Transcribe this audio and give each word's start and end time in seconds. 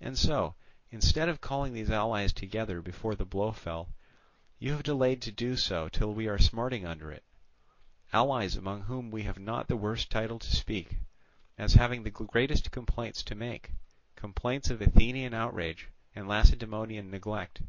And 0.00 0.16
so, 0.16 0.54
instead 0.92 1.28
of 1.28 1.40
calling 1.40 1.72
these 1.72 1.90
allies 1.90 2.32
together 2.32 2.80
before 2.80 3.16
the 3.16 3.24
blow 3.24 3.50
fell, 3.50 3.92
you 4.60 4.70
have 4.70 4.84
delayed 4.84 5.20
to 5.22 5.32
do 5.32 5.56
so 5.56 5.88
till 5.88 6.14
we 6.14 6.28
are 6.28 6.38
smarting 6.38 6.86
under 6.86 7.10
it; 7.10 7.24
allies 8.12 8.54
among 8.54 8.82
whom 8.82 9.10
we 9.10 9.24
have 9.24 9.40
not 9.40 9.66
the 9.66 9.74
worst 9.76 10.08
title 10.08 10.38
to 10.38 10.54
speak, 10.54 10.98
as 11.58 11.74
having 11.74 12.04
the 12.04 12.10
greatest 12.12 12.70
complaints 12.70 13.24
to 13.24 13.34
make, 13.34 13.72
complaints 14.14 14.70
of 14.70 14.80
Athenian 14.80 15.34
outrage 15.34 15.88
and 16.14 16.28
Lacedaemonian 16.28 17.10
neglect. 17.10 17.60